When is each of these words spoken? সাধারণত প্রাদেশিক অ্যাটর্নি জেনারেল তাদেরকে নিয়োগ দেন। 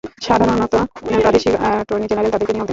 সাধারণত 0.21 0.73
প্রাদেশিক 1.15 1.53
অ্যাটর্নি 1.61 2.05
জেনারেল 2.09 2.31
তাদেরকে 2.33 2.53
নিয়োগ 2.53 2.59
দেন। 2.59 2.69